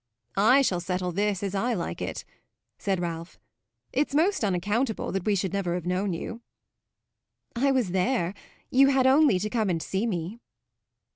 "I 0.35 0.63
shall 0.63 0.79
settle 0.79 1.11
this 1.11 1.43
as 1.43 1.53
I 1.53 1.75
like 1.75 2.01
it," 2.01 2.25
said 2.79 2.99
Ralph. 2.99 3.37
"It's 3.93 4.15
most 4.15 4.43
unaccountable 4.43 5.11
that 5.11 5.25
we 5.25 5.35
should 5.35 5.53
never 5.53 5.75
have 5.75 5.85
known 5.85 6.11
you." 6.11 6.41
"I 7.55 7.69
was 7.69 7.91
there 7.91 8.33
you 8.71 8.87
had 8.87 9.05
only 9.05 9.37
to 9.37 9.47
come 9.51 9.69
and 9.69 9.79
see 9.79 10.07
me." 10.07 10.39